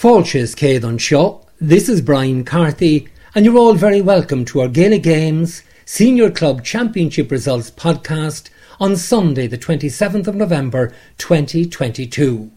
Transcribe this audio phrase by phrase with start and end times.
[0.00, 0.96] Fáilses céad an
[1.60, 6.64] this is Brian Carthy, and you're all very welcome to our Gaelic Games Senior Club
[6.64, 8.48] Championship Results podcast
[8.80, 12.50] on Sunday, the 27th of November 2022.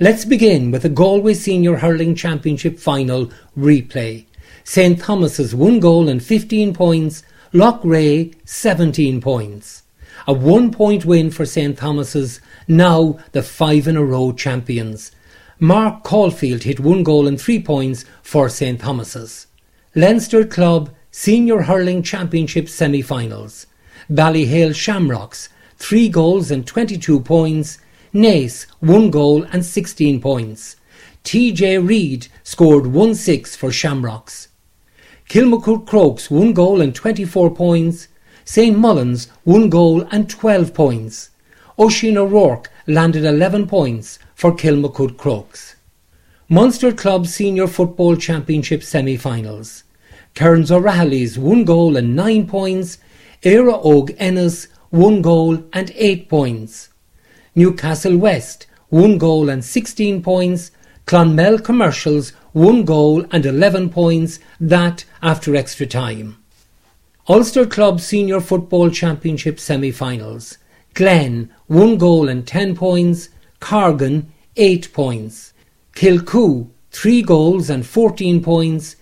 [0.00, 4.26] Let's begin with the Galway Senior Hurling Championship final replay.
[4.62, 7.22] St Thomas's 1 goal and 15 points,
[7.54, 9.82] Loughrea 17 points.
[10.26, 15.10] A one point win for St Thomas's, now the five in a row champions.
[15.62, 19.46] Mark Caulfield hit one goal and three points for St Thomas's.
[19.94, 23.68] Leinster Club Senior Hurling Championship semi-finals.
[24.10, 27.78] Ballyhale Shamrocks, three goals and 22 points.
[28.12, 30.74] Naas, one goal and 16 points.
[31.22, 34.48] TJ Reid scored 1-6 for Shamrocks.
[35.28, 38.08] Kilmacud Crokes, one goal and 24 points.
[38.44, 41.30] St Mullins, one goal and 12 points.
[41.78, 45.76] Oisin O'Rorke landed 11 points for Kilmacud Crokes.
[46.48, 49.84] Munster Club Senior Football Championship semi-finals.
[50.34, 52.98] Kerins O'Rahilly's one goal and nine points.
[53.44, 56.88] Éire Óg Ennis one goal and eight points.
[57.54, 60.72] Newcastle West one goal and 16 points.
[61.06, 66.36] Clonmel Commercials one goal and 11 points, that after extra time.
[67.28, 70.58] Ulster Club Senior Football Championship semi-finals.
[70.94, 73.28] Glen, 1 goal and 10 points.
[73.60, 75.54] Cargin, 8 points.
[75.94, 78.96] Kilcoo, 3 goals and 14 points.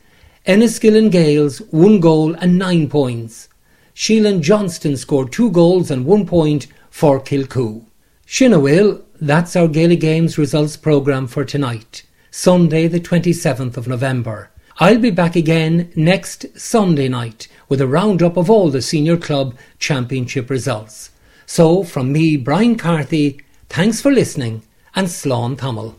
[0.47, 3.49] Enniskillen Gaels, 1 goal and 9 points.
[3.95, 7.85] Shealan Johnston scored 2 goals and 1 point for Kilcoo.
[8.27, 14.51] Shinawil, that's our Gaelic Games results programme for tonight, Sunday the 27th of November.
[14.79, 19.57] I'll be back again next Sunday night with a roundup of all the Senior Club
[19.81, 21.11] Championship results.
[21.45, 24.63] So, from me, Brian Carthy, thanks for listening
[24.95, 25.89] and Sloan Tamil.